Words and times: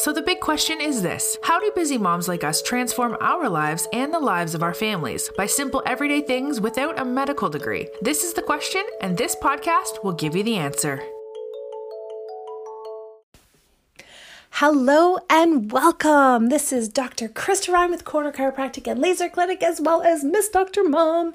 So 0.00 0.14
the 0.14 0.22
big 0.22 0.40
question 0.40 0.80
is 0.80 1.02
this 1.02 1.36
How 1.42 1.60
do 1.60 1.70
busy 1.74 1.98
moms 1.98 2.26
like 2.26 2.42
us 2.42 2.62
transform 2.62 3.18
our 3.20 3.50
lives 3.50 3.86
and 3.92 4.14
the 4.14 4.18
lives 4.18 4.54
of 4.54 4.62
our 4.62 4.72
families 4.72 5.28
by 5.36 5.44
simple 5.44 5.82
everyday 5.84 6.22
things 6.22 6.58
without 6.58 6.98
a 6.98 7.04
medical 7.04 7.50
degree? 7.50 7.86
This 8.00 8.24
is 8.24 8.32
the 8.32 8.40
question, 8.40 8.82
and 9.02 9.18
this 9.18 9.36
podcast 9.36 10.02
will 10.02 10.14
give 10.14 10.34
you 10.34 10.42
the 10.42 10.56
answer. 10.56 11.02
Hello 14.52 15.18
and 15.28 15.70
welcome. 15.70 16.48
This 16.48 16.72
is 16.72 16.88
Dr. 16.88 17.28
Krista 17.28 17.70
Ryan 17.70 17.90
with 17.90 18.06
Corner 18.06 18.32
Chiropractic 18.32 18.90
and 18.90 18.98
Laser 18.98 19.28
Clinic, 19.28 19.62
as 19.62 19.82
well 19.82 20.00
as 20.00 20.24
Miss 20.24 20.48
Dr. 20.48 20.82
Mom. 20.82 21.34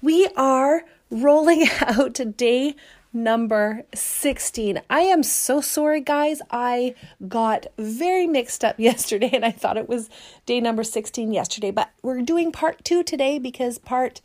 We 0.00 0.28
are 0.36 0.84
rolling 1.10 1.66
out 1.80 2.20
day 2.36 2.74
number 3.14 3.84
16. 3.94 4.82
I 4.90 5.00
am 5.00 5.22
so 5.22 5.60
sorry, 5.60 6.00
guys. 6.00 6.42
I 6.50 6.94
got 7.28 7.66
very 7.78 8.26
mixed 8.26 8.64
up 8.64 8.78
yesterday 8.78 9.30
and 9.32 9.44
I 9.44 9.52
thought 9.52 9.76
it 9.76 9.88
was 9.88 10.10
day 10.46 10.60
number 10.60 10.82
16 10.82 11.32
yesterday, 11.32 11.70
but 11.70 11.90
we're 12.02 12.22
doing 12.22 12.50
part 12.52 12.84
two 12.84 13.02
today 13.02 13.38
because 13.38 13.78
part 13.78 14.20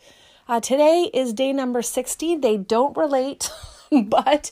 uh, 0.47 0.59
today 0.59 1.11
is 1.13 1.31
day 1.33 1.53
number 1.53 1.83
16. 1.83 2.41
They 2.41 2.57
don't 2.57 2.97
relate, 2.97 3.51
but 3.91 4.51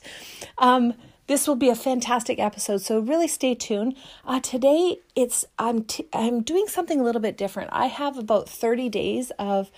um, 0.59 0.93
this 1.27 1.47
will 1.47 1.55
be 1.55 1.69
a 1.69 1.75
fantastic 1.75 2.39
episode. 2.39 2.81
So 2.81 2.99
really 2.99 3.27
stay 3.27 3.53
tuned. 3.53 3.95
Uh, 4.25 4.39
today 4.39 4.99
it's 5.15 5.45
I'm 5.59 5.83
t- 5.83 6.07
I'm 6.13 6.41
doing 6.41 6.67
something 6.67 6.99
a 6.99 7.03
little 7.03 7.21
bit 7.21 7.37
different. 7.37 7.69
I 7.73 7.87
have 7.87 8.17
about 8.17 8.49
30 8.49 8.89
days 8.89 9.31
of 9.37 9.69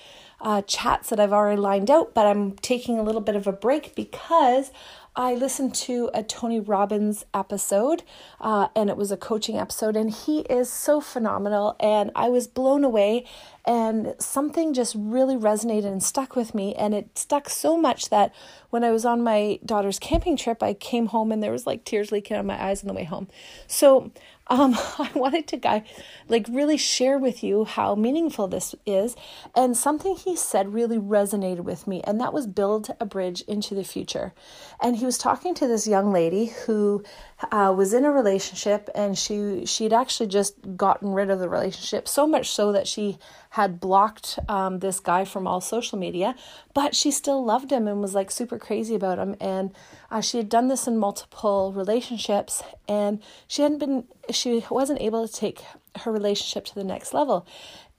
uh, 0.42 0.62
chats 0.62 1.10
that 1.10 1.20
I've 1.20 1.34
already 1.34 1.60
lined 1.60 1.92
out, 1.92 2.14
but 2.14 2.26
I'm 2.26 2.54
taking 2.54 2.98
a 2.98 3.04
little 3.04 3.22
bit 3.22 3.36
of 3.36 3.48
a 3.48 3.52
break 3.52 3.94
because 3.96 4.72
I 5.20 5.34
listened 5.34 5.76
to 5.76 6.10
a 6.14 6.24
Tony 6.24 6.62
Robbins 6.62 7.26
episode, 7.34 8.04
uh, 8.40 8.70
and 8.74 8.90
it 8.90 8.96
was 8.96 9.12
a 9.12 9.18
coaching 9.18 9.58
episode, 9.58 9.98
and 9.98 10.10
he 10.10 10.40
is 10.44 10.72
so 10.72 11.02
phenomenal. 11.02 11.76
And 11.78 12.10
I 12.16 12.30
was 12.30 12.48
blown 12.48 12.86
away, 12.86 13.26
and 13.66 14.16
something 14.18 14.74
just 14.74 14.96
really 14.98 15.36
resonated 15.36 15.88
and 15.88 16.02
stuck 16.02 16.38
with 16.38 16.56
me. 16.56 16.74
And 16.74 16.94
it 16.94 17.18
stuck 17.18 17.50
so 17.50 17.76
much 17.76 18.08
that 18.08 18.34
when 18.70 18.86
I 18.86 18.92
was 18.92 19.04
on 19.04 19.22
my 19.22 19.60
daughter's 19.66 20.00
camping 20.00 20.38
trip, 20.38 20.64
I 20.64 20.74
came 20.74 21.08
home 21.08 21.34
and 21.34 21.44
there 21.44 21.52
was 21.52 21.68
like 21.68 21.84
tears 21.84 22.14
leaking 22.14 22.38
out 22.38 22.40
of 22.40 22.46
my 22.46 22.64
eyes 22.64 22.82
on 22.82 22.88
the 22.88 22.94
way 22.94 23.04
home. 23.04 23.28
So 23.68 24.12
um, 24.50 24.76
I 25.00 25.10
wanted 25.16 25.48
to 25.48 25.58
guy, 25.58 25.84
like 26.28 26.48
really 26.50 26.78
share 26.78 27.18
with 27.18 27.44
you 27.44 27.66
how 27.66 27.96
meaningful 27.96 28.48
this 28.48 28.76
is. 28.86 29.16
And 29.56 29.78
something 29.78 30.16
he 30.16 30.36
said 30.36 30.74
really 30.74 30.98
resonated 30.98 31.62
with 31.62 31.88
me, 31.88 32.02
and 32.04 32.20
that 32.20 32.34
was 32.34 32.48
build 32.48 32.90
a 33.00 33.06
bridge 33.06 33.42
into 33.42 33.76
the 33.76 33.84
future. 33.84 34.34
And 34.82 34.98
he 34.98 35.06
was 35.06 35.18
talking 35.18 35.54
to 35.56 35.68
this 35.68 35.88
young 35.88 36.12
lady 36.12 36.46
who 36.46 37.04
uh, 37.52 37.74
was 37.76 37.94
in 37.94 38.04
a 38.04 38.12
relationship, 38.12 38.90
and 38.94 39.18
she 39.18 39.66
she'd 39.66 39.94
actually 39.94 40.28
just 40.28 40.76
gotten 40.76 41.14
rid 41.14 41.30
of 41.30 41.40
the 41.40 41.50
relationship 41.50 42.08
so 42.08 42.28
much 42.28 42.50
so 42.50 42.72
that 42.72 42.88
she 42.88 43.18
had 43.52 43.80
blocked 43.80 44.38
um, 44.48 44.80
this 44.80 45.00
guy 45.00 45.26
from 45.26 45.48
all 45.48 45.62
social 45.62 45.98
media, 45.98 46.36
but 46.74 46.94
she 46.96 47.10
still 47.10 47.44
loved 47.44 47.72
him 47.72 47.88
and 47.88 48.02
was 48.02 48.14
like 48.14 48.30
super 48.30 48.60
crazy 48.60 48.94
about 48.94 49.18
him. 49.18 49.36
And 49.40 49.74
uh, 50.12 50.22
she 50.22 50.38
had 50.38 50.50
done 50.50 50.68
this 50.68 50.86
in 50.88 50.98
multiple 50.98 51.72
relationships, 51.74 52.62
and 52.88 53.22
she 53.48 53.62
hadn't 53.62 53.80
been, 53.80 54.04
she 54.30 54.66
wasn't 54.70 55.02
able 55.02 55.28
to 55.28 55.34
take 55.34 55.64
her 56.02 56.12
relationship 56.12 56.66
to 56.66 56.76
the 56.76 56.84
next 56.84 57.14
level. 57.14 57.48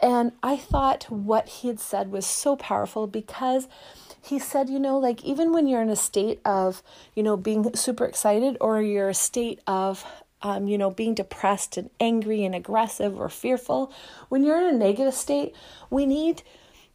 And 0.00 0.32
I 0.42 0.56
thought 0.56 1.10
what 1.10 1.48
he 1.48 1.68
had 1.68 1.80
said 1.80 2.10
was 2.10 2.26
so 2.26 2.56
powerful 2.56 3.06
because 3.06 3.68
he 4.22 4.38
said, 4.38 4.68
you 4.68 4.78
know, 4.78 4.98
like 4.98 5.24
even 5.24 5.52
when 5.52 5.66
you're 5.66 5.82
in 5.82 5.88
a 5.90 5.96
state 5.96 6.40
of, 6.44 6.82
you 7.14 7.22
know, 7.22 7.36
being 7.36 7.74
super 7.74 8.04
excited 8.04 8.56
or 8.60 8.82
you're 8.82 9.08
a 9.08 9.14
state 9.14 9.60
of 9.66 10.04
um, 10.42 10.66
you 10.66 10.78
know, 10.78 10.90
being 10.90 11.14
depressed 11.14 11.76
and 11.76 11.90
angry 12.00 12.44
and 12.44 12.54
aggressive 12.54 13.20
or 13.20 13.28
fearful. 13.28 13.92
When 14.28 14.42
you're 14.42 14.56
in 14.56 14.74
a 14.74 14.78
negative 14.78 15.14
state, 15.14 15.54
we 15.90 16.06
need 16.06 16.42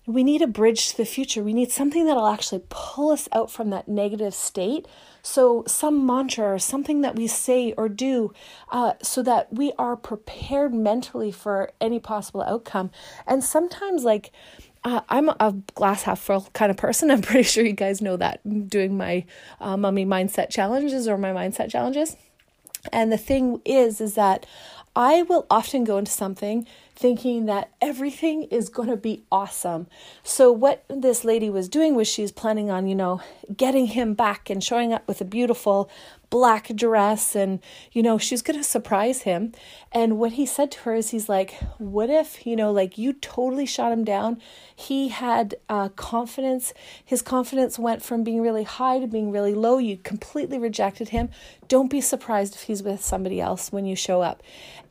we 0.08 0.24
need 0.24 0.44
a 0.44 0.48
bridge 0.48 0.90
to 0.90 0.98
the 0.98 1.06
future. 1.06 1.44
We 1.44 1.54
need 1.54 1.72
something 1.72 2.06
that'll 2.06 2.28
actually 2.28 2.62
pull 2.70 3.10
us 3.10 3.28
out 3.32 3.50
from 3.50 3.72
that 3.72 3.88
negative 3.88 4.36
state. 4.36 4.88
So, 5.24 5.64
some 5.66 6.06
mantra 6.06 6.54
or 6.54 6.60
something 6.60 7.02
that 7.02 7.16
we 7.16 7.26
say 7.26 7.74
or 7.74 7.90
do 7.90 8.32
uh, 8.70 8.94
so 9.02 9.24
that 9.24 9.52
we 9.52 9.74
are 9.80 9.96
prepared 9.96 10.76
mentally 10.76 11.32
for 11.32 11.72
any 11.82 12.00
possible 12.00 12.44
outcome. 12.44 12.92
And 13.26 13.44
sometimes, 13.44 14.04
like, 14.04 14.32
uh, 14.86 15.02
I'm 15.10 15.30
a 15.30 15.56
glass 15.74 16.04
half 16.04 16.20
full 16.20 16.48
kind 16.54 16.70
of 16.70 16.78
person. 16.78 17.12
I'm 17.12 17.22
pretty 17.22 17.44
sure 17.44 17.66
you 17.66 17.74
guys 17.74 18.02
know 18.02 18.16
that 18.18 18.70
doing 18.70 18.96
my 18.96 19.26
uh, 19.60 19.76
mummy 19.76 20.06
mindset 20.06 20.50
challenges 20.50 21.08
or 21.08 21.18
my 21.18 21.32
mindset 21.32 21.70
challenges. 21.70 22.16
And 22.94 23.12
the 23.12 23.18
thing 23.18 23.62
is, 23.66 24.00
is 24.00 24.14
that 24.14 24.46
I 24.96 25.24
will 25.24 25.48
often 25.50 25.84
go 25.84 25.98
into 25.98 26.12
something 26.12 26.68
thinking 26.96 27.46
that 27.48 27.72
everything 27.82 28.44
is 28.44 28.70
going 28.70 28.88
to 28.88 28.96
be 28.96 29.24
awesome. 29.32 29.88
So, 30.24 30.52
what 30.52 30.86
this 30.88 31.26
lady 31.26 31.50
was 31.50 31.68
doing 31.68 31.96
was 31.96 32.08
she's 32.08 32.32
planning 32.32 32.70
on, 32.70 32.88
you 32.88 32.96
know, 32.96 33.22
getting 33.58 33.88
him 33.88 34.14
back 34.14 34.50
and 34.50 34.64
showing 34.64 34.94
up 34.94 35.06
with 35.08 35.20
a 35.20 35.26
beautiful 35.26 35.90
black 36.30 36.68
dress 36.76 37.36
and 37.36 37.60
you 37.92 38.02
know 38.04 38.18
she's 38.18 38.42
going 38.42 38.58
to 38.58 38.64
surprise 38.64 39.24
him. 39.24 39.54
And 39.92 40.18
what 40.18 40.34
he 40.34 40.46
said 40.46 40.72
to 40.72 40.80
her 40.82 40.96
is 40.96 41.10
he's 41.10 41.30
like 41.30 41.56
what 41.78 42.10
if 42.10 42.46
you 42.46 42.56
know 42.56 42.72
like 42.72 42.98
you 42.98 43.14
totally 43.14 43.66
shot 43.66 43.92
him 43.92 44.04
down? 44.04 44.42
He 44.76 45.10
had 45.10 45.56
uh, 45.70 45.90
confidence. 45.90 46.74
His 47.04 47.22
confidence 47.22 47.80
went 47.80 48.04
from 48.04 48.24
being 48.24 48.42
really 48.42 48.64
high 48.64 49.00
to 49.00 49.08
being 49.08 49.32
really 49.32 49.54
low. 49.54 49.78
You 49.78 49.98
completely 49.98 50.58
rejected 50.58 51.10
him. 51.10 51.30
Don't 51.68 51.90
be 51.90 52.02
surprised 52.02 52.56
if 52.56 52.64
he's 52.64 52.84
with 52.84 53.04
somebody 53.04 53.40
else 53.40 53.72
when 53.72 53.86
you 53.86 53.96
show 53.96 54.22
up. 54.22 54.44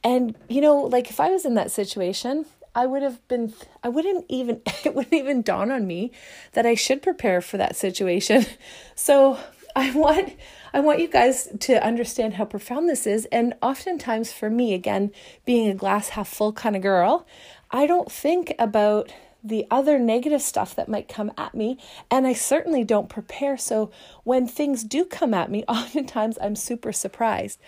And 0.02 0.36
you 0.48 0.60
know 0.60 0.76
like 0.76 1.10
if 1.10 1.20
i 1.20 1.30
was 1.30 1.44
in 1.44 1.54
that 1.54 1.70
situation 1.70 2.46
I 2.74 2.86
would 2.86 3.02
have 3.02 3.26
been, 3.28 3.54
I 3.82 3.88
wouldn't 3.88 4.24
even, 4.28 4.60
it 4.84 4.94
wouldn't 4.94 5.14
even 5.14 5.42
dawn 5.42 5.70
on 5.70 5.86
me 5.86 6.10
that 6.52 6.66
I 6.66 6.74
should 6.74 7.02
prepare 7.02 7.40
for 7.40 7.56
that 7.56 7.76
situation. 7.76 8.46
So 8.96 9.38
I 9.74 9.90
want, 9.90 10.34
I 10.74 10.80
want 10.80 10.98
you 10.98 11.06
guys 11.06 11.48
to 11.60 11.86
understand 11.86 12.34
how 12.34 12.46
profound 12.46 12.88
this 12.88 13.06
is. 13.06 13.26
And 13.26 13.54
oftentimes, 13.62 14.32
for 14.32 14.50
me, 14.50 14.74
again, 14.74 15.12
being 15.44 15.68
a 15.68 15.74
glass 15.74 16.10
half 16.10 16.28
full 16.28 16.52
kind 16.52 16.74
of 16.74 16.82
girl, 16.82 17.24
I 17.70 17.86
don't 17.86 18.10
think 18.10 18.52
about 18.58 19.12
the 19.44 19.68
other 19.70 20.00
negative 20.00 20.42
stuff 20.42 20.74
that 20.74 20.88
might 20.88 21.06
come 21.06 21.30
at 21.38 21.54
me. 21.54 21.78
And 22.10 22.26
I 22.26 22.32
certainly 22.32 22.82
don't 22.82 23.08
prepare. 23.08 23.56
So 23.56 23.92
when 24.24 24.48
things 24.48 24.82
do 24.82 25.04
come 25.04 25.32
at 25.32 25.48
me, 25.48 25.62
oftentimes 25.68 26.38
I'm 26.42 26.56
super 26.56 26.92
surprised. 26.92 27.60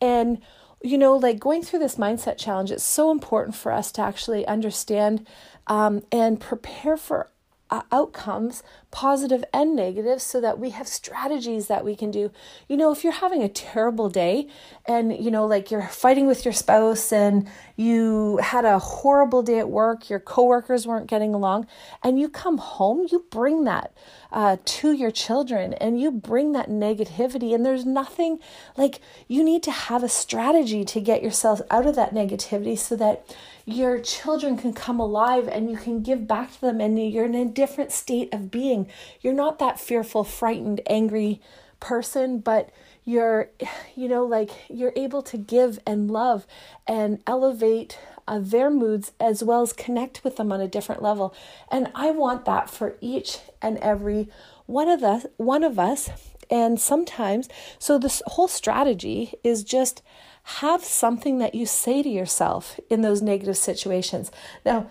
And 0.00 0.40
you 0.82 0.96
know, 0.96 1.16
like 1.16 1.38
going 1.38 1.62
through 1.62 1.80
this 1.80 1.96
mindset 1.96 2.38
challenge, 2.38 2.70
it's 2.70 2.84
so 2.84 3.10
important 3.10 3.54
for 3.54 3.72
us 3.72 3.92
to 3.92 4.00
actually 4.00 4.46
understand 4.46 5.26
um, 5.66 6.02
and 6.10 6.40
prepare 6.40 6.96
for 6.96 7.30
uh, 7.70 7.82
outcomes, 7.90 8.62
positive 8.96 9.44
and 9.52 9.76
negative, 9.76 10.22
so 10.22 10.40
that 10.40 10.58
we 10.58 10.70
have 10.70 10.88
strategies 10.88 11.66
that 11.66 11.84
we 11.84 11.94
can 11.94 12.10
do. 12.10 12.32
You 12.66 12.78
know, 12.78 12.90
if 12.92 13.04
you're 13.04 13.12
having 13.12 13.42
a 13.42 13.48
terrible 13.48 14.08
day 14.08 14.48
and, 14.86 15.14
you 15.24 15.30
know, 15.30 15.44
like 15.44 15.70
you're 15.70 15.82
fighting 15.82 16.26
with 16.26 16.46
your 16.46 16.54
spouse 16.54 17.12
and 17.12 17.46
you 17.76 18.38
had 18.38 18.64
a 18.64 18.78
horrible 18.78 19.42
day 19.42 19.58
at 19.58 19.68
work, 19.68 20.08
your 20.08 20.18
coworkers 20.18 20.86
weren't 20.86 21.08
getting 21.08 21.34
along, 21.34 21.66
and 22.02 22.18
you 22.18 22.30
come 22.30 22.56
home, 22.56 23.06
you 23.12 23.26
bring 23.30 23.64
that 23.64 23.92
uh, 24.32 24.56
to 24.64 24.92
your 24.92 25.10
children 25.10 25.74
and 25.74 26.00
you 26.00 26.10
bring 26.10 26.52
that 26.52 26.70
negativity. 26.70 27.54
And 27.54 27.66
there's 27.66 27.84
nothing 27.84 28.38
like 28.78 29.00
you 29.28 29.44
need 29.44 29.62
to 29.64 29.70
have 29.70 30.02
a 30.02 30.08
strategy 30.08 30.86
to 30.86 31.00
get 31.02 31.22
yourself 31.22 31.60
out 31.70 31.86
of 31.86 31.96
that 31.96 32.14
negativity 32.14 32.78
so 32.78 32.96
that 32.96 33.36
your 33.66 33.98
children 33.98 34.56
can 34.56 34.72
come 34.72 35.00
alive 35.00 35.48
and 35.48 35.70
you 35.70 35.76
can 35.76 36.00
give 36.00 36.26
back 36.26 36.52
to 36.52 36.60
them 36.60 36.80
and 36.80 37.12
you're 37.12 37.24
in 37.24 37.34
a 37.34 37.44
different 37.44 37.90
state 37.92 38.32
of 38.32 38.50
being. 38.50 38.85
You're 39.20 39.32
not 39.34 39.58
that 39.58 39.80
fearful, 39.80 40.24
frightened, 40.24 40.80
angry 40.86 41.40
person, 41.80 42.38
but 42.38 42.70
you're, 43.04 43.50
you 43.94 44.08
know, 44.08 44.24
like 44.24 44.50
you're 44.68 44.92
able 44.96 45.22
to 45.22 45.36
give 45.36 45.78
and 45.86 46.10
love 46.10 46.46
and 46.86 47.22
elevate 47.26 47.98
uh, 48.28 48.40
their 48.40 48.70
moods 48.70 49.12
as 49.20 49.42
well 49.42 49.62
as 49.62 49.72
connect 49.72 50.24
with 50.24 50.36
them 50.36 50.50
on 50.50 50.60
a 50.60 50.68
different 50.68 51.02
level. 51.02 51.34
And 51.70 51.90
I 51.94 52.10
want 52.10 52.44
that 52.46 52.68
for 52.68 52.96
each 53.00 53.38
and 53.62 53.78
every 53.78 54.28
one 54.66 54.88
of 54.88 55.04
us, 55.04 55.26
one 55.36 55.62
of 55.62 55.78
us. 55.78 56.10
And 56.50 56.80
sometimes, 56.80 57.48
so 57.78 57.98
this 57.98 58.22
whole 58.26 58.48
strategy 58.48 59.34
is 59.42 59.64
just 59.64 60.02
have 60.42 60.84
something 60.84 61.38
that 61.38 61.56
you 61.56 61.66
say 61.66 62.02
to 62.02 62.08
yourself 62.08 62.78
in 62.88 63.02
those 63.02 63.20
negative 63.20 63.56
situations. 63.56 64.30
Now, 64.64 64.88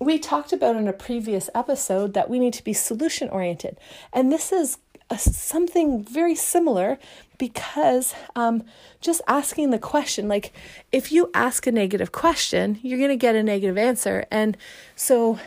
we 0.00 0.18
talked 0.18 0.52
about 0.52 0.76
in 0.76 0.86
a 0.86 0.92
previous 0.92 1.50
episode 1.54 2.14
that 2.14 2.30
we 2.30 2.38
need 2.38 2.52
to 2.54 2.64
be 2.64 2.72
solution 2.72 3.28
oriented. 3.30 3.78
And 4.12 4.30
this 4.30 4.52
is 4.52 4.78
a, 5.10 5.18
something 5.18 6.04
very 6.04 6.34
similar 6.34 6.98
because 7.38 8.14
um, 8.36 8.64
just 9.00 9.20
asking 9.26 9.70
the 9.70 9.78
question, 9.78 10.28
like 10.28 10.52
if 10.92 11.10
you 11.10 11.30
ask 11.34 11.66
a 11.66 11.72
negative 11.72 12.12
question, 12.12 12.78
you're 12.82 12.98
going 12.98 13.10
to 13.10 13.16
get 13.16 13.34
a 13.34 13.42
negative 13.42 13.78
answer. 13.78 14.24
And 14.30 14.56
so 14.94 15.38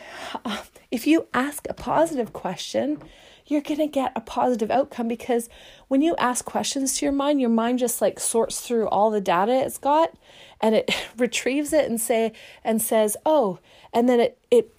uh, 0.44 0.62
if 0.90 1.06
you 1.06 1.28
ask 1.32 1.66
a 1.68 1.74
positive 1.74 2.32
question, 2.32 3.02
you're 3.46 3.60
going 3.60 3.78
to 3.78 3.86
get 3.86 4.12
a 4.14 4.20
positive 4.20 4.70
outcome 4.70 5.08
because 5.08 5.48
when 5.88 6.00
you 6.00 6.14
ask 6.16 6.44
questions 6.44 6.98
to 6.98 7.06
your 7.06 7.12
mind, 7.12 7.40
your 7.40 7.50
mind 7.50 7.78
just 7.78 8.00
like 8.00 8.20
sorts 8.20 8.60
through 8.60 8.88
all 8.88 9.10
the 9.10 9.20
data 9.20 9.52
it's 9.52 9.78
got 9.78 10.14
and 10.62 10.74
it 10.74 10.90
retrieves 11.18 11.72
it 11.72 11.88
and 11.90 12.00
say 12.00 12.32
and 12.64 12.80
says, 12.80 13.16
"Oh," 13.26 13.58
and 13.92 14.08
then 14.08 14.20
it 14.20 14.38
it 14.50 14.76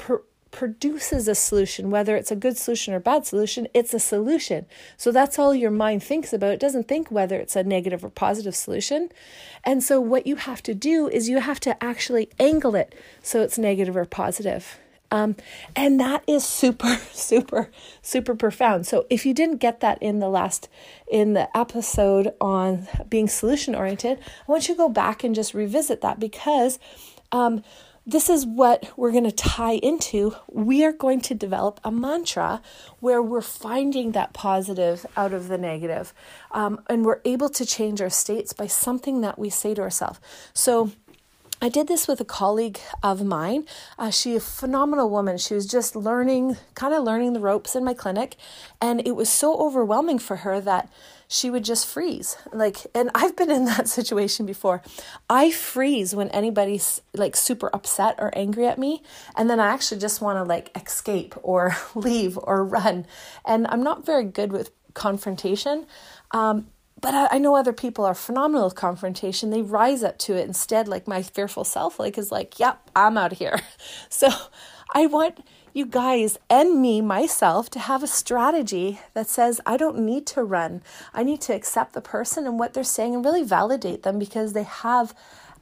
produces 0.53 1.27
a 1.27 1.35
solution, 1.35 1.89
whether 1.89 2.15
it's 2.15 2.31
a 2.31 2.35
good 2.35 2.57
solution 2.57 2.93
or 2.93 2.99
bad 2.99 3.25
solution, 3.25 3.67
it's 3.73 3.93
a 3.93 3.99
solution. 3.99 4.65
So 4.97 5.11
that's 5.11 5.39
all 5.39 5.53
your 5.53 5.71
mind 5.71 6.03
thinks 6.03 6.31
about. 6.31 6.53
It 6.53 6.59
doesn't 6.59 6.87
think 6.87 7.09
whether 7.09 7.37
it's 7.37 7.55
a 7.55 7.63
negative 7.63 8.05
or 8.05 8.09
positive 8.09 8.55
solution. 8.55 9.09
And 9.63 9.83
so 9.83 9.99
what 9.99 10.27
you 10.27 10.35
have 10.35 10.61
to 10.63 10.75
do 10.75 11.09
is 11.09 11.27
you 11.27 11.39
have 11.39 11.59
to 11.61 11.83
actually 11.83 12.29
angle 12.39 12.75
it 12.75 12.93
so 13.23 13.41
it's 13.41 13.57
negative 13.57 13.97
or 13.97 14.05
positive. 14.05 14.77
Um, 15.13 15.35
and 15.75 15.99
that 15.99 16.23
is 16.25 16.43
super, 16.43 16.95
super, 17.11 17.69
super 18.01 18.33
profound. 18.33 18.87
So 18.87 19.05
if 19.11 19.27
you 19.27 19.33
didn't 19.35 19.57
get 19.57 19.79
that 19.81 20.01
in 20.01 20.17
the 20.17 20.27
last, 20.27 20.69
in 21.09 21.33
the 21.33 21.55
episode 21.55 22.33
on 22.41 22.87
being 23.07 23.27
solution 23.27 23.75
oriented, 23.75 24.19
I 24.19 24.51
want 24.51 24.67
you 24.67 24.73
to 24.73 24.77
go 24.77 24.89
back 24.89 25.23
and 25.23 25.35
just 25.35 25.53
revisit 25.53 26.01
that 26.01 26.19
because 26.19 26.79
um, 27.31 27.63
this 28.07 28.27
is 28.27 28.43
what 28.43 28.91
we're 28.97 29.11
going 29.11 29.23
to 29.23 29.31
tie 29.31 29.75
into. 29.75 30.35
We 30.51 30.83
are 30.83 30.91
going 30.91 31.21
to 31.21 31.35
develop 31.35 31.79
a 31.83 31.91
mantra 31.91 32.63
where 32.99 33.21
we're 33.21 33.41
finding 33.41 34.13
that 34.13 34.33
positive 34.33 35.05
out 35.15 35.31
of 35.31 35.47
the 35.47 35.59
negative. 35.59 36.11
Um, 36.51 36.81
and 36.89 37.05
we're 37.05 37.21
able 37.23 37.49
to 37.49 37.67
change 37.67 38.01
our 38.01 38.09
states 38.09 38.51
by 38.51 38.65
something 38.65 39.21
that 39.21 39.37
we 39.37 39.51
say 39.51 39.75
to 39.75 39.81
ourselves. 39.83 40.19
So, 40.53 40.91
I 41.63 41.69
did 41.69 41.87
this 41.87 42.09
with 42.09 42.19
a 42.19 42.25
colleague 42.25 42.77
of 43.01 43.23
mine. 43.23 43.65
Uh, 43.97 44.09
she 44.09 44.35
a 44.35 44.41
phenomenal 44.41 45.09
woman. 45.09 45.37
She 45.37 45.53
was 45.53 45.65
just 45.65 45.95
learning, 45.95 46.57
kind 46.75 46.93
of 46.93 47.05
learning 47.05 47.31
the 47.31 47.39
ropes 47.39 47.73
in 47.73 47.85
my 47.85 47.93
clinic, 47.93 48.35
and 48.81 48.99
it 49.07 49.15
was 49.15 49.29
so 49.29 49.55
overwhelming 49.55 50.19
for 50.19 50.35
her 50.35 50.59
that 50.59 50.89
she 51.29 51.49
would 51.49 51.63
just 51.63 51.87
freeze. 51.87 52.35
Like, 52.51 52.85
and 52.93 53.09
I've 53.15 53.37
been 53.37 53.49
in 53.49 53.63
that 53.77 53.87
situation 53.87 54.45
before. 54.45 54.81
I 55.29 55.51
freeze 55.51 56.13
when 56.13 56.27
anybody's 56.31 57.01
like 57.13 57.37
super 57.37 57.73
upset 57.73 58.15
or 58.19 58.37
angry 58.37 58.67
at 58.67 58.77
me, 58.77 59.01
and 59.37 59.49
then 59.49 59.61
I 59.61 59.67
actually 59.67 60.01
just 60.01 60.19
want 60.19 60.35
to 60.39 60.43
like 60.43 60.69
escape 60.75 61.33
or 61.43 61.77
leave 61.95 62.37
or 62.37 62.65
run. 62.65 63.05
And 63.45 63.67
I'm 63.67 63.83
not 63.83 64.05
very 64.05 64.25
good 64.25 64.51
with 64.51 64.71
confrontation. 64.95 65.85
Um, 66.31 66.67
but 67.03 67.13
I, 67.13 67.27
I, 67.31 67.37
know 67.37 67.57
other 67.57 67.73
people 67.73 68.05
are 68.05 68.15
phenomenal 68.15 68.63
with 68.63 68.75
confrontation. 68.75 69.49
They 69.49 69.61
rise 69.61 70.03
up 70.03 70.17
to 70.19 70.37
it 70.37 70.47
instead, 70.47 70.87
like 70.87 71.05
my 71.05 71.21
fearful 71.21 71.65
self, 71.65 71.99
like 71.99 72.17
is 72.17 72.31
like, 72.31 72.59
yep, 72.59 72.89
I'm 72.95 73.17
out 73.17 73.33
of 73.33 73.37
here. 73.37 73.59
So 74.09 74.29
I 74.93 75.07
want 75.07 75.45
you 75.73 75.85
guys 75.85 76.37
and 76.49 76.81
me, 76.81 77.01
myself, 77.01 77.69
to 77.71 77.79
have 77.79 78.03
a 78.03 78.07
strategy 78.07 78.99
that 79.15 79.27
says, 79.27 79.59
I 79.65 79.75
don't 79.75 79.99
need 79.99 80.25
to 80.27 80.43
run. 80.43 80.81
I 81.13 81.23
need 81.23 81.41
to 81.41 81.53
accept 81.53 81.93
the 81.93 81.99
person 81.99 82.45
and 82.45 82.57
what 82.57 82.73
they're 82.73 82.83
saying 82.83 83.15
and 83.15 83.25
really 83.25 83.43
validate 83.43 84.03
them 84.03 84.17
because 84.17 84.53
they 84.53 84.63
have 84.63 85.13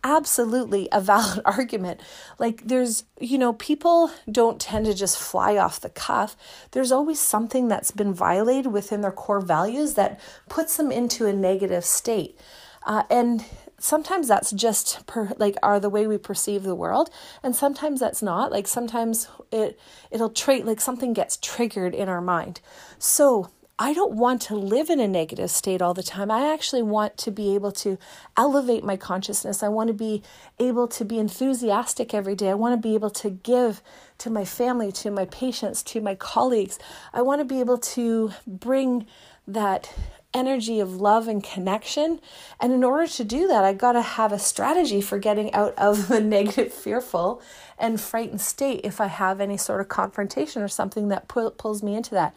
absolutely 0.04 0.88
a 0.92 1.02
valid 1.02 1.42
argument. 1.46 2.00
Like, 2.40 2.64
there's, 2.66 3.04
you 3.20 3.38
know, 3.38 3.54
people 3.54 4.12
don't 4.32 4.60
tend 4.60 4.86
to 4.86 4.94
just 4.94 5.18
fly 5.18 5.58
off 5.58 5.80
the 5.80 5.90
cuff. 5.90 6.36
There's 6.72 6.92
always 6.92 7.20
something 7.20 7.68
that's 7.68 7.92
been 7.92 8.14
violated 8.14 8.72
within 8.72 9.02
their 9.02 9.12
core 9.12 9.42
values 9.42 9.94
that 9.96 10.20
puts 10.50 10.78
them 10.78 10.92
into 10.92 11.26
a 11.26 11.34
negative 11.34 11.86
state. 11.86 12.40
Uh, 12.86 13.04
and 13.10 13.46
sometimes 13.82 14.28
that's 14.28 14.52
just 14.52 15.06
per, 15.08 15.32
like 15.38 15.56
are 15.64 15.80
the 15.80 15.90
way 15.90 16.06
we 16.06 16.18
perceive 16.18 16.64
the 16.64 16.76
world 16.76 17.10
and 17.42 17.56
sometimes 17.56 18.00
that's 18.00 18.22
not 18.22 18.52
like 18.52 18.68
sometimes 18.68 19.28
it 19.52 19.80
it'll 20.12 20.30
trait 20.30 20.66
like 20.66 20.80
something 20.80 21.14
gets 21.14 21.38
triggered 21.38 21.96
in 21.96 22.08
our 22.08 22.22
mind 22.22 22.62
so 23.00 23.50
I 23.82 23.94
don't 23.94 24.14
want 24.14 24.44
to 24.44 24.56
live 24.56 24.92
in 24.92 25.00
a 25.00 25.08
negative 25.08 25.50
state 25.50 25.82
all 25.82 25.96
the 25.96 26.04
time. 26.04 26.30
I 26.30 26.54
actually 26.54 26.84
want 26.84 27.18
to 27.18 27.32
be 27.32 27.56
able 27.56 27.72
to 27.72 27.98
elevate 28.38 28.84
my 28.84 28.96
consciousness. 28.96 29.64
I 29.64 29.70
want 29.70 29.88
to 29.88 29.94
be 29.96 30.22
able 30.60 30.88
to 30.90 31.04
be 31.04 31.18
enthusiastic 31.18 32.14
every 32.14 32.36
day. 32.36 32.52
I 32.52 32.54
want 32.54 32.80
to 32.80 32.88
be 32.88 32.94
able 32.94 33.10
to 33.10 33.32
give 33.32 33.82
to 34.20 34.30
my 34.30 34.46
family, 34.46 34.92
to 34.92 35.10
my 35.10 35.26
patients, 35.26 35.82
to 35.82 36.00
my 36.00 36.14
colleagues. 36.14 36.78
I 37.12 37.24
want 37.24 37.42
to 37.42 37.46
be 37.46 37.60
able 37.60 37.80
to 37.80 38.34
bring 38.46 39.08
that 39.48 39.92
energy 40.34 40.80
of 40.80 41.02
love 41.02 41.28
and 41.28 41.44
connection. 41.44 42.20
And 42.60 42.72
in 42.74 42.84
order 42.84 43.08
to 43.08 43.24
do 43.24 43.48
that, 43.48 43.64
I 43.64 43.74
got 43.74 43.94
to 43.94 44.02
have 44.02 44.32
a 44.32 44.40
strategy 44.40 45.02
for 45.02 45.20
getting 45.20 45.54
out 45.54 45.74
of 45.78 46.08
the 46.10 46.20
negative, 46.20 46.74
fearful, 46.74 47.42
and 47.78 48.00
frightened 48.00 48.42
state 48.42 48.82
if 48.84 49.02
I 49.02 49.08
have 49.08 49.42
any 49.42 49.58
sort 49.58 49.82
of 49.82 49.90
confrontation 49.90 50.62
or 50.62 50.68
something 50.68 51.10
that 51.10 51.28
pull, 51.28 51.52
pulls 51.52 51.84
me 51.84 51.96
into 51.96 52.12
that. 52.12 52.36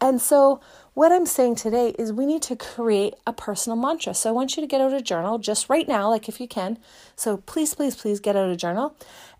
And 0.00 0.20
so, 0.20 0.60
what 0.94 1.12
I'm 1.12 1.26
saying 1.26 1.56
today 1.56 1.94
is 1.98 2.12
we 2.12 2.26
need 2.26 2.42
to 2.42 2.56
create 2.56 3.14
a 3.26 3.32
personal 3.32 3.76
mantra. 3.76 4.12
So, 4.14 4.28
I 4.28 4.32
want 4.32 4.56
you 4.56 4.60
to 4.60 4.66
get 4.66 4.80
out 4.80 4.92
a 4.92 5.00
journal 5.00 5.38
just 5.38 5.68
right 5.68 5.88
now, 5.88 6.10
like 6.10 6.28
if 6.28 6.40
you 6.40 6.48
can. 6.48 6.78
So, 7.16 7.38
please, 7.38 7.74
please, 7.74 7.96
please 7.96 8.20
get 8.20 8.36
out 8.36 8.50
a 8.50 8.56
journal. 8.56 8.96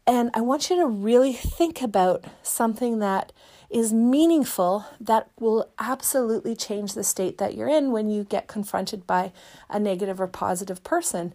And 0.07 0.31
I 0.35 0.41
want 0.41 0.71
you 0.71 0.77
to 0.77 0.87
really 0.87 1.33
think 1.33 1.83
about 1.83 2.25
something 2.43 2.99
that 3.01 3.33
is 3.75 3.93
meaningful 3.93 4.87
that 5.01 5.29
will 5.41 5.69
absolutely 5.81 6.55
change 6.55 6.95
the 6.95 7.03
state 7.03 7.39
that 7.39 7.57
you're 7.57 7.69
in 7.69 7.91
when 7.91 8.09
you 8.09 8.23
get 8.23 8.47
confronted 8.47 9.05
by 9.05 9.33
a 9.69 9.81
negative 9.81 10.21
or 10.21 10.29
positive 10.29 10.85
person. 10.85 11.35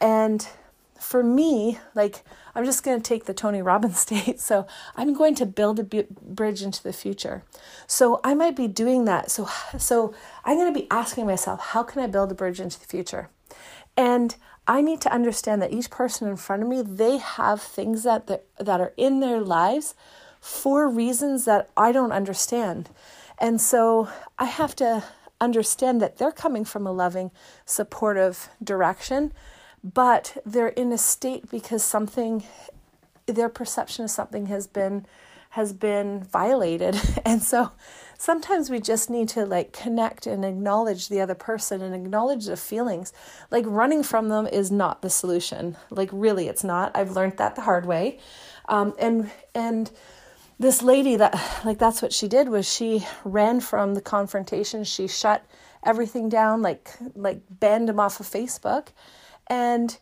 And 0.00 0.46
for 0.94 1.24
me, 1.24 1.80
like, 1.96 2.22
I'm 2.54 2.64
just 2.64 2.84
going 2.84 3.02
to 3.02 3.02
take 3.02 3.24
the 3.24 3.34
Tony 3.34 3.60
Robbins 3.62 3.98
state. 4.08 4.40
So 4.40 4.64
I'm 4.94 5.12
going 5.12 5.34
to 5.34 5.44
build 5.44 5.80
a 5.80 6.04
bridge 6.22 6.62
into 6.62 6.80
the 6.84 6.92
future. 6.92 7.42
So 7.88 8.20
I 8.22 8.34
might 8.34 8.54
be 8.54 8.68
doing 8.68 9.04
that. 9.06 9.32
So, 9.32 9.48
so 9.76 10.14
I'm 10.44 10.56
going 10.56 10.72
to 10.72 10.80
be 10.80 10.86
asking 10.88 11.26
myself, 11.26 11.60
how 11.60 11.82
can 11.82 12.00
I 12.00 12.06
build 12.06 12.30
a 12.30 12.36
bridge 12.36 12.60
into 12.60 12.78
the 12.78 12.86
future? 12.86 13.28
And 13.96 14.36
I 14.68 14.82
need 14.82 15.00
to 15.00 15.12
understand 15.12 15.60
that 15.62 15.72
each 15.72 15.90
person 15.90 16.28
in 16.28 16.36
front 16.36 16.62
of 16.62 16.68
me, 16.68 16.80
they 16.82 17.16
have 17.16 17.60
things 17.60 18.04
that, 18.04 18.28
that 18.60 18.80
are 18.80 18.92
in 18.96 19.18
their 19.18 19.40
lives 19.40 19.96
for 20.42 20.88
reasons 20.88 21.44
that 21.44 21.70
I 21.76 21.92
don't 21.92 22.10
understand. 22.10 22.90
And 23.38 23.60
so 23.60 24.08
I 24.40 24.46
have 24.46 24.74
to 24.76 25.04
understand 25.40 26.02
that 26.02 26.18
they're 26.18 26.32
coming 26.32 26.64
from 26.64 26.84
a 26.84 26.92
loving, 26.92 27.30
supportive 27.64 28.48
direction, 28.62 29.32
but 29.84 30.36
they're 30.44 30.68
in 30.68 30.90
a 30.90 30.98
state 30.98 31.48
because 31.48 31.84
something, 31.84 32.42
their 33.26 33.48
perception 33.48 34.04
of 34.04 34.10
something 34.10 34.46
has 34.46 34.66
been 34.66 35.06
has 35.50 35.74
been 35.74 36.24
violated. 36.24 36.98
And 37.26 37.42
so 37.42 37.70
sometimes 38.18 38.68
we 38.70 38.80
just 38.80 39.10
need 39.10 39.28
to 39.30 39.44
like 39.44 39.72
connect 39.72 40.26
and 40.26 40.44
acknowledge 40.44 41.08
the 41.08 41.20
other 41.20 41.34
person 41.34 41.82
and 41.82 41.94
acknowledge 41.94 42.46
the 42.46 42.56
feelings. 42.56 43.12
Like 43.50 43.64
running 43.68 44.02
from 44.02 44.28
them 44.28 44.46
is 44.46 44.72
not 44.72 45.02
the 45.02 45.10
solution. 45.10 45.76
Like 45.90 46.08
really 46.10 46.48
it's 46.48 46.64
not. 46.64 46.96
I've 46.96 47.12
learned 47.12 47.36
that 47.36 47.54
the 47.54 47.62
hard 47.62 47.86
way. 47.86 48.18
Um, 48.68 48.94
and 48.98 49.30
and 49.54 49.90
this 50.62 50.80
lady 50.80 51.16
that 51.16 51.34
like 51.64 51.78
that's 51.78 52.00
what 52.00 52.12
she 52.12 52.28
did 52.28 52.48
was 52.48 52.72
she 52.72 53.04
ran 53.24 53.60
from 53.60 53.94
the 53.94 54.00
confrontation. 54.00 54.84
She 54.84 55.08
shut 55.08 55.44
everything 55.84 56.28
down 56.28 56.62
like 56.62 56.90
like 57.14 57.42
banned 57.50 57.90
him 57.90 58.00
off 58.00 58.20
of 58.20 58.26
facebook. 58.26 58.88
And 59.48 59.98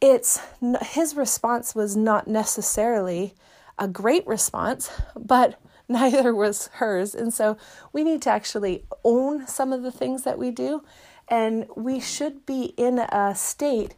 it's 0.00 0.40
his 0.82 1.16
response 1.16 1.74
was 1.74 1.96
not 1.96 2.28
necessarily 2.28 3.34
a 3.78 3.88
great 3.88 4.26
response 4.26 4.90
but 5.16 5.58
neither 5.88 6.34
was 6.34 6.68
hers. 6.74 7.14
And 7.14 7.32
so 7.32 7.56
we 7.92 8.04
need 8.04 8.22
to 8.22 8.30
actually 8.30 8.84
own 9.04 9.46
some 9.46 9.72
of 9.72 9.82
the 9.82 9.92
things 9.92 10.22
that 10.24 10.38
we 10.38 10.50
do. 10.50 10.82
And 11.28 11.66
we 11.74 12.00
should 12.00 12.44
be 12.44 12.74
in 12.76 12.98
a 12.98 13.34
state 13.34 13.94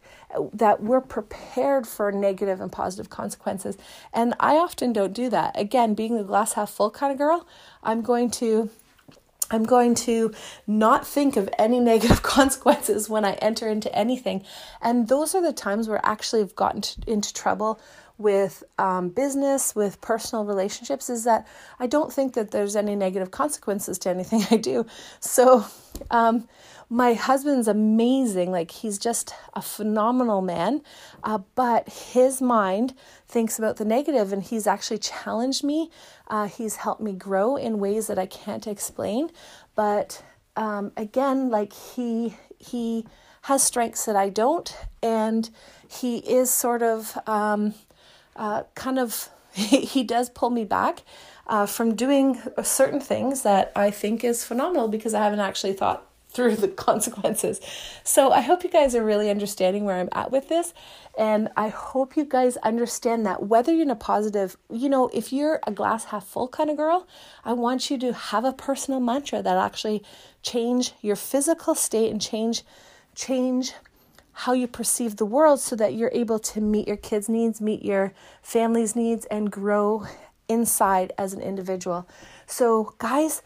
that 0.52 0.82
we're 0.82 1.00
prepared 1.00 1.86
for 1.86 2.12
negative 2.12 2.60
and 2.60 2.70
positive 2.70 3.10
consequences. 3.10 3.76
And 4.12 4.34
I 4.40 4.56
often 4.56 4.92
don't 4.92 5.12
do 5.12 5.28
that. 5.30 5.58
Again, 5.58 5.94
being 5.94 6.16
the 6.16 6.24
glass 6.24 6.54
half 6.54 6.70
full 6.70 6.90
kind 6.90 7.12
of 7.12 7.18
girl, 7.18 7.46
I'm 7.82 8.02
going 8.02 8.30
to 8.32 8.70
I'm 9.50 9.62
going 9.62 9.94
to 9.94 10.32
not 10.66 11.06
think 11.06 11.36
of 11.36 11.48
any 11.58 11.78
negative 11.92 12.22
consequences 12.22 13.08
when 13.08 13.24
I 13.24 13.34
enter 13.34 13.68
into 13.68 13.94
anything. 13.94 14.44
And 14.82 15.08
those 15.08 15.34
are 15.34 15.42
the 15.42 15.52
times 15.52 15.88
where 15.88 16.04
I 16.04 16.10
actually 16.10 16.40
have 16.40 16.56
gotten 16.56 16.82
into 17.06 17.32
trouble 17.32 17.80
with 18.18 18.64
um, 18.78 19.10
business, 19.10 19.74
with 19.74 20.00
personal 20.00 20.44
relationships, 20.44 21.10
is 21.10 21.24
that 21.24 21.46
I 21.78 21.86
don't 21.86 22.12
think 22.12 22.34
that 22.34 22.50
there's 22.50 22.76
any 22.76 22.96
negative 22.96 23.30
consequences 23.30 23.98
to 24.00 24.10
anything 24.10 24.44
I 24.50 24.56
do. 24.56 24.86
So, 25.20 25.66
um, 26.10 26.48
my 26.88 27.14
husband's 27.14 27.66
amazing. 27.66 28.52
Like, 28.52 28.70
he's 28.70 28.98
just 28.98 29.34
a 29.54 29.62
phenomenal 29.62 30.40
man. 30.40 30.82
Uh, 31.24 31.38
but 31.54 31.88
his 31.88 32.40
mind 32.40 32.94
thinks 33.26 33.58
about 33.58 33.76
the 33.76 33.84
negative, 33.84 34.32
and 34.32 34.42
he's 34.42 34.66
actually 34.66 34.98
challenged 34.98 35.64
me. 35.64 35.90
Uh, 36.28 36.46
he's 36.46 36.76
helped 36.76 37.02
me 37.02 37.12
grow 37.12 37.56
in 37.56 37.80
ways 37.80 38.06
that 38.06 38.18
I 38.18 38.26
can't 38.26 38.66
explain. 38.66 39.30
But 39.74 40.22
um, 40.54 40.92
again, 40.96 41.50
like, 41.50 41.72
he, 41.72 42.36
he, 42.58 43.04
has 43.46 43.62
strengths 43.62 44.06
that 44.06 44.16
I 44.16 44.28
don't, 44.28 44.76
and 45.04 45.48
he 45.88 46.18
is 46.18 46.50
sort 46.50 46.82
of 46.82 47.16
um, 47.28 47.74
uh, 48.36 48.64
kind 48.74 48.98
of 48.98 49.30
he, 49.52 49.80
he 49.80 50.04
does 50.04 50.30
pull 50.30 50.50
me 50.50 50.64
back 50.64 51.02
uh, 51.46 51.66
from 51.66 51.94
doing 51.94 52.40
certain 52.62 53.00
things 53.00 53.42
that 53.42 53.72
I 53.76 53.90
think 53.90 54.24
is 54.24 54.44
phenomenal 54.44 54.88
because 54.88 55.14
I 55.14 55.22
haven't 55.22 55.40
actually 55.40 55.72
thought 55.72 56.06
through 56.36 56.56
the 56.56 56.68
consequences. 56.68 57.60
So 58.04 58.30
I 58.30 58.42
hope 58.42 58.62
you 58.62 58.68
guys 58.68 58.94
are 58.94 59.02
really 59.02 59.30
understanding 59.30 59.84
where 59.84 59.96
I'm 59.96 60.10
at 60.12 60.30
with 60.30 60.50
this. 60.50 60.74
And 61.16 61.48
I 61.56 61.68
hope 61.68 62.14
you 62.14 62.26
guys 62.26 62.58
understand 62.58 63.24
that 63.24 63.44
whether 63.44 63.72
you're 63.72 63.84
in 63.84 63.90
a 63.90 63.96
positive, 63.96 64.54
you 64.70 64.90
know, 64.90 65.08
if 65.14 65.32
you're 65.32 65.60
a 65.66 65.72
glass 65.72 66.04
half 66.06 66.26
full 66.26 66.48
kind 66.48 66.68
of 66.68 66.76
girl, 66.76 67.08
I 67.42 67.54
want 67.54 67.90
you 67.90 67.96
to 68.00 68.12
have 68.12 68.44
a 68.44 68.52
personal 68.52 69.00
mantra 69.00 69.40
that 69.40 69.56
actually 69.56 70.02
change 70.42 70.92
your 71.00 71.16
physical 71.16 71.74
state 71.74 72.10
and 72.10 72.20
change 72.20 72.64
change 73.14 73.72
how 74.40 74.52
you 74.52 74.66
perceive 74.66 75.16
the 75.16 75.24
world 75.24 75.58
so 75.58 75.74
that 75.74 75.94
you're 75.94 76.10
able 76.12 76.38
to 76.38 76.60
meet 76.60 76.86
your 76.86 76.98
kids' 76.98 77.26
needs, 77.26 77.58
meet 77.58 77.82
your 77.82 78.12
family's 78.42 78.94
needs, 78.94 79.24
and 79.26 79.50
grow 79.50 80.06
inside 80.46 81.10
as 81.16 81.32
an 81.32 81.40
individual. 81.40 82.06
So, 82.46 82.94
guys, 82.98 83.42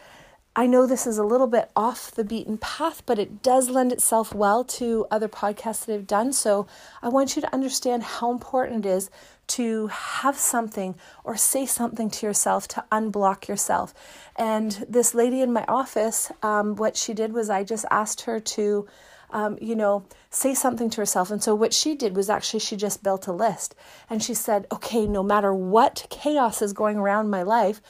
I 0.56 0.66
know 0.66 0.88
this 0.88 1.06
is 1.06 1.16
a 1.16 1.22
little 1.22 1.46
bit 1.46 1.70
off 1.76 2.10
the 2.10 2.24
beaten 2.24 2.58
path, 2.58 3.04
but 3.06 3.20
it 3.20 3.40
does 3.40 3.70
lend 3.70 3.92
itself 3.92 4.34
well 4.34 4.64
to 4.64 5.06
other 5.12 5.28
podcasts 5.28 5.86
that 5.86 5.94
I've 5.94 6.08
done. 6.08 6.32
So 6.32 6.66
I 7.00 7.08
want 7.08 7.36
you 7.36 7.42
to 7.42 7.54
understand 7.54 8.02
how 8.02 8.32
important 8.32 8.84
it 8.84 8.88
is 8.88 9.10
to 9.46 9.86
have 9.86 10.36
something 10.36 10.96
or 11.22 11.36
say 11.36 11.66
something 11.66 12.10
to 12.10 12.26
yourself 12.26 12.66
to 12.66 12.84
unblock 12.90 13.46
yourself. 13.46 13.94
And 14.34 14.84
this 14.88 15.14
lady 15.14 15.40
in 15.40 15.52
my 15.52 15.64
office, 15.68 16.32
um, 16.42 16.74
what 16.74 16.96
she 16.96 17.14
did 17.14 17.32
was 17.32 17.48
I 17.48 17.62
just 17.62 17.84
asked 17.92 18.22
her 18.22 18.40
to 18.40 18.88
um, 19.32 19.58
you 19.60 19.76
know, 19.76 20.04
say 20.32 20.54
something 20.54 20.88
to 20.88 21.00
herself. 21.00 21.30
And 21.30 21.42
so 21.42 21.56
what 21.56 21.74
she 21.74 21.96
did 21.96 22.14
was 22.14 22.30
actually 22.30 22.60
she 22.60 22.76
just 22.76 23.02
built 23.02 23.26
a 23.26 23.32
list 23.32 23.74
and 24.08 24.22
she 24.22 24.32
said, 24.32 24.66
okay, 24.70 25.06
no 25.06 25.24
matter 25.24 25.52
what 25.52 26.06
chaos 26.08 26.62
is 26.62 26.72
going 26.72 26.96
around 26.96 27.30
my 27.30 27.42
life, 27.42 27.80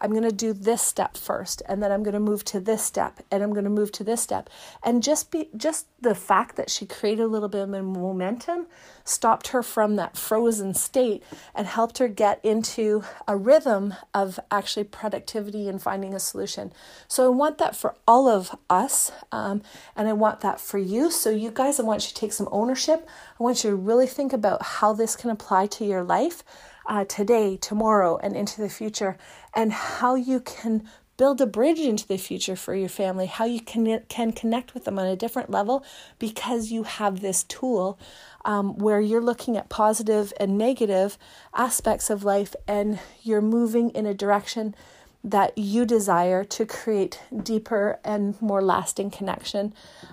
I'm 0.00 0.10
going 0.10 0.24
to 0.24 0.32
do 0.32 0.52
this 0.52 0.82
step 0.82 1.16
first 1.16 1.62
and 1.68 1.80
then 1.80 1.92
I'm 1.92 2.02
going 2.02 2.14
to 2.14 2.20
move 2.20 2.44
to 2.46 2.58
this 2.58 2.82
step 2.82 3.20
and 3.30 3.44
I'm 3.44 3.52
going 3.52 3.64
to 3.64 3.70
move 3.70 3.92
to 3.92 4.04
this 4.04 4.20
step. 4.20 4.50
And 4.82 5.04
just 5.04 5.30
be 5.30 5.48
just 5.56 5.86
the 6.00 6.16
fact 6.16 6.56
that 6.56 6.68
she 6.68 6.84
created 6.84 7.22
a 7.22 7.28
little 7.28 7.48
bit 7.48 7.62
of 7.62 7.68
momentum 7.68 8.66
stopped 9.04 9.48
her 9.48 9.62
from 9.62 9.96
that 9.96 10.16
frozen 10.16 10.74
state 10.74 11.22
and 11.54 11.66
helped 11.66 11.98
her 11.98 12.08
get 12.08 12.40
into 12.42 13.04
a 13.28 13.36
rhythm 13.36 13.94
of 14.14 14.40
actually 14.50 14.84
productivity 14.84 15.68
and 15.68 15.80
finding 15.80 16.14
a 16.14 16.18
solution. 16.18 16.72
So 17.06 17.26
I 17.26 17.28
want 17.28 17.58
that 17.58 17.76
for 17.76 17.94
all 18.08 18.28
of 18.28 18.56
us, 18.70 19.12
um, 19.30 19.62
and 19.94 20.08
I 20.08 20.14
want 20.14 20.40
that 20.40 20.60
for 20.60 20.78
you. 20.78 21.10
So, 21.10 21.30
you 21.30 21.50
guys, 21.50 21.78
want 21.84 22.02
you 22.02 22.08
to 22.08 22.14
take 22.14 22.32
some 22.32 22.48
ownership. 22.50 23.08
I 23.38 23.42
want 23.42 23.64
you 23.64 23.70
to 23.70 23.76
really 23.76 24.06
think 24.06 24.32
about 24.32 24.62
how 24.62 24.92
this 24.92 25.16
can 25.16 25.30
apply 25.30 25.66
to 25.68 25.84
your 25.84 26.02
life. 26.02 26.42
Uh, 26.86 27.04
today, 27.06 27.56
tomorrow, 27.56 28.18
and 28.18 28.36
into 28.36 28.60
the 28.60 28.68
future, 28.68 29.16
and 29.54 29.72
how 29.72 30.14
you 30.16 30.38
can 30.38 30.86
build 31.16 31.40
a 31.40 31.46
bridge 31.46 31.78
into 31.78 32.06
the 32.06 32.16
future 32.16 32.56
for 32.56 32.74
your 32.74 32.88
family, 32.88 33.26
how 33.26 33.44
you 33.44 33.60
can, 33.60 34.02
can 34.08 34.32
connect 34.32 34.74
with 34.74 34.84
them 34.84 34.98
on 34.98 35.06
a 35.06 35.16
different 35.16 35.50
level 35.50 35.84
because 36.18 36.72
you 36.72 36.82
have 36.82 37.20
this 37.20 37.44
tool 37.44 37.98
um, 38.44 38.76
where 38.76 39.00
you're 39.00 39.22
looking 39.22 39.56
at 39.56 39.68
positive 39.68 40.32
and 40.38 40.58
negative 40.58 41.16
aspects 41.54 42.10
of 42.10 42.24
life 42.24 42.54
and 42.66 42.98
you're 43.22 43.40
moving 43.40 43.90
in 43.90 44.06
a 44.06 44.14
direction 44.14 44.74
that 45.24 45.56
you 45.56 45.86
desire 45.86 46.44
to 46.44 46.66
create 46.66 47.18
deeper 47.42 47.98
and 48.04 48.40
more 48.42 48.60
lasting 48.60 49.10
connection 49.10 49.72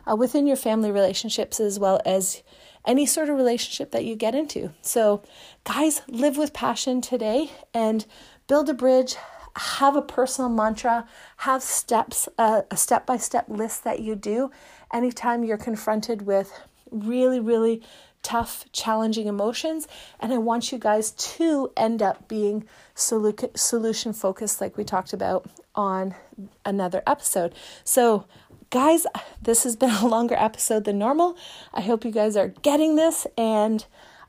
uh, 0.09 0.15
within 0.15 0.47
your 0.47 0.55
family 0.55 0.89
relationships 0.89 1.59
as 1.59 1.77
well 1.77 1.99
as 2.05 2.41
any 2.85 3.05
sort 3.05 3.29
of 3.29 3.35
relationship 3.35 3.91
that 3.91 4.05
you 4.05 4.15
get 4.15 4.33
into. 4.33 4.71
So, 4.81 5.21
guys, 5.65 6.01
live 6.07 6.37
with 6.37 6.53
passion 6.53 7.01
today 7.01 7.51
and 7.73 8.05
build 8.47 8.69
a 8.69 8.73
bridge, 8.73 9.17
have 9.55 9.95
a 9.95 10.01
personal 10.01 10.49
mantra, 10.49 11.07
have 11.37 11.61
steps, 11.61 12.29
uh, 12.37 12.61
a 12.71 12.77
step 12.77 13.05
by 13.05 13.17
step 13.17 13.45
list 13.49 13.83
that 13.83 13.99
you 13.99 14.15
do 14.15 14.49
anytime 14.93 15.43
you're 15.43 15.57
confronted 15.57 16.23
with 16.23 16.57
really, 16.89 17.39
really 17.39 17.83
tough, 18.23 18.65
challenging 18.71 19.27
emotions. 19.27 19.87
And 20.19 20.33
I 20.33 20.37
want 20.37 20.71
you 20.71 20.77
guys 20.77 21.11
to 21.11 21.71
end 21.75 22.01
up 22.01 22.27
being 22.27 22.65
solution 22.95 24.13
focused, 24.13 24.61
like 24.61 24.77
we 24.77 24.83
talked 24.83 25.13
about 25.13 25.49
on 25.75 26.15
another 26.65 27.01
episode. 27.07 27.53
So, 27.83 28.25
guys, 28.69 29.05
this 29.41 29.63
has 29.63 29.75
been 29.75 29.89
a 30.01 30.07
longer 30.07 30.35
episode 30.35 30.85
than 30.85 30.97
normal. 30.97 31.37
I 31.73 31.81
hope 31.81 32.05
you 32.05 32.11
guys 32.11 32.35
are 32.35 32.49
getting 32.49 32.95
this 32.95 33.27
and 33.37 33.85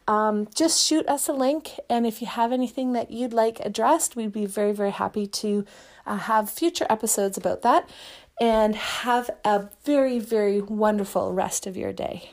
um, 0.08 0.48
just 0.54 0.84
shoot 0.84 1.06
us 1.08 1.28
a 1.28 1.32
link. 1.32 1.78
And 1.88 2.06
if 2.06 2.20
you 2.20 2.26
have 2.26 2.52
anything 2.52 2.92
that 2.92 3.10
you'd 3.10 3.32
like 3.32 3.60
addressed, 3.60 4.16
we'd 4.16 4.32
be 4.32 4.46
very, 4.46 4.72
very 4.72 4.90
happy 4.90 5.26
to 5.26 5.64
uh, 6.06 6.16
have 6.16 6.50
future 6.50 6.86
episodes 6.90 7.36
about 7.36 7.62
that. 7.62 7.88
And 8.40 8.74
have 8.74 9.30
a 9.44 9.68
very, 9.84 10.18
very 10.18 10.60
wonderful 10.60 11.32
rest 11.32 11.66
of 11.66 11.76
your 11.76 11.92
day. 11.92 12.30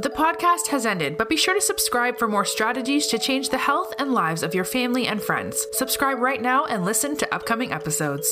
The 0.00 0.10
podcast 0.10 0.66
has 0.68 0.86
ended, 0.86 1.16
but 1.16 1.28
be 1.28 1.36
sure 1.36 1.54
to 1.54 1.60
subscribe 1.60 2.18
for 2.18 2.26
more 2.26 2.44
strategies 2.44 3.06
to 3.06 3.18
change 3.18 3.50
the 3.50 3.58
health 3.58 3.94
and 3.96 4.12
lives 4.12 4.42
of 4.42 4.52
your 4.52 4.64
family 4.64 5.06
and 5.06 5.22
friends. 5.22 5.64
Subscribe 5.70 6.18
right 6.18 6.42
now 6.42 6.64
and 6.64 6.84
listen 6.84 7.16
to 7.16 7.32
upcoming 7.32 7.70
episodes. 7.72 8.26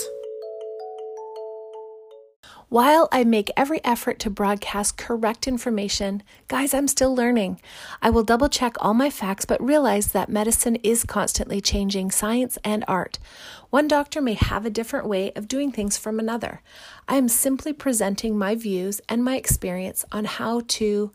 While 2.69 3.09
I 3.13 3.23
make 3.23 3.51
every 3.57 3.85
effort 3.85 4.19
to 4.21 4.31
broadcast 4.31 4.97
correct 4.97 5.47
information, 5.47 6.25
guys, 6.49 6.75
I'm 6.75 6.89
still 6.89 7.15
learning. 7.15 7.61
I 8.01 8.11
will 8.11 8.25
double 8.25 8.49
check 8.49 8.75
all 8.81 8.95
my 8.95 9.11
facts, 9.11 9.45
but 9.45 9.63
realize 9.63 10.09
that 10.09 10.29
medicine 10.29 10.77
is 10.77 11.05
constantly 11.05 11.61
changing 11.61 12.11
science 12.11 12.59
and 12.65 12.85
art. 12.89 13.21
One 13.71 13.87
doctor 13.87 14.21
may 14.21 14.35
have 14.35 14.67
a 14.67 14.71
different 14.71 15.07
way 15.07 15.31
of 15.37 15.47
doing 15.47 15.71
things 15.71 15.97
from 15.97 16.19
another. 16.19 16.61
I 17.07 17.19
am 17.19 17.29
simply 17.29 17.73
presenting 17.73 18.37
my 18.37 18.57
views 18.57 19.01
and 19.09 19.23
my 19.23 19.37
experience 19.37 20.05
on 20.11 20.25
how 20.25 20.63
to 20.67 21.13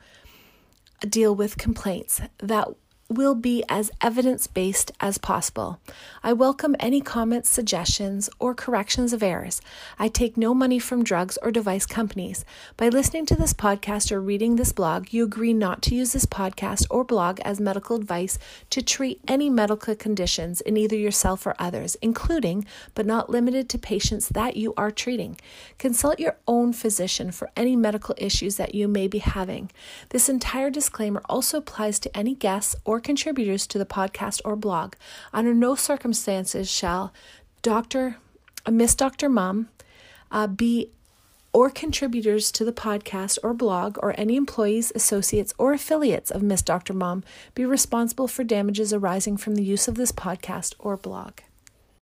deal 1.02 1.36
with 1.36 1.58
complaints 1.58 2.22
that 2.40 2.68
will 3.10 3.36
be 3.36 3.64
as 3.70 3.90
evidence 4.02 4.48
based 4.48 4.92
as 5.00 5.18
possible. 5.18 5.80
I 6.24 6.34
welcome 6.34 6.76
any 6.80 7.00
comments, 7.00 7.50
suggestions, 7.50 8.30
or 8.38 8.54
corrections 8.54 9.14
of 9.14 9.24
errors. 9.24 9.62
I 9.98 10.10
take 10.10 10.36
no 10.36 10.54
money 10.54 10.78
from 10.78 11.04
drugs 11.04 11.38
or 11.42 11.52
device 11.52 11.86
companies. 11.86 12.44
By 12.76 12.90
listening 12.90 13.26
to 13.28 13.36
this 13.36 13.54
podcast 13.54 14.12
or 14.12 14.20
reading 14.20 14.56
this 14.58 14.74
blog, 14.74 15.14
you 15.14 15.24
agree 15.24 15.54
not 15.54 15.82
to 15.84 15.96
use 15.96 16.12
this 16.12 16.26
podcast 16.26 16.86
or 16.90 17.06
blog 17.06 17.40
as 17.42 17.62
medical 17.62 17.96
advice 17.96 18.38
to 18.72 18.82
treat 18.82 19.22
any 19.28 19.50
medical 19.50 19.96
conditions 19.96 20.60
in 20.62 20.76
either 20.76 20.98
yourself 20.98 21.46
or 21.46 21.56
others, 21.58 21.96
including 22.02 22.66
but 22.94 23.06
not 23.06 23.30
limited 23.30 23.70
to 23.70 23.78
patients 23.78 24.28
that 24.30 24.58
you 24.58 24.74
are 24.76 24.92
treating. 24.92 25.38
Consult 25.78 26.20
your 26.20 26.36
own 26.48 26.74
physician 26.74 27.32
for 27.32 27.50
any 27.56 27.76
medical 27.76 28.16
issues 28.18 28.58
that 28.58 28.76
you 28.76 28.88
may 28.88 29.08
be 29.08 29.20
having. 29.20 29.72
This 30.10 30.28
entire 30.28 30.70
disclaimer 30.70 31.22
also 31.30 31.60
applies 31.60 32.00
to 32.00 32.18
any 32.18 32.36
guests 32.36 32.76
or 32.84 32.97
or 32.98 33.00
contributors 33.00 33.68
to 33.68 33.78
the 33.78 33.86
podcast 33.86 34.42
or 34.44 34.56
blog. 34.56 34.96
Under 35.32 35.54
no 35.54 35.76
circumstances 35.76 36.70
shall 36.70 37.14
Dr. 37.62 38.18
Uh, 38.66 38.72
Miss 38.72 38.96
Dr. 38.96 39.30
Mom 39.30 39.70
uh, 40.32 40.48
be 40.48 40.90
or 41.54 41.70
contributors 41.70 42.52
to 42.52 42.66
the 42.66 42.74
podcast 42.74 43.38
or 43.44 43.54
blog 43.54 43.98
or 44.02 44.20
any 44.20 44.36
employees, 44.36 44.92
associates, 44.96 45.54
or 45.60 45.74
affiliates 45.74 46.32
of 46.32 46.42
Miss 46.42 46.64
Dr. 46.64 46.94
Mom 46.94 47.24
be 47.54 47.66
responsible 47.66 48.28
for 48.28 48.44
damages 48.44 48.92
arising 48.92 49.38
from 49.38 49.54
the 49.56 49.64
use 49.64 49.88
of 49.88 49.96
this 49.96 50.12
podcast 50.12 50.74
or 50.80 50.98
blog. 50.98 51.34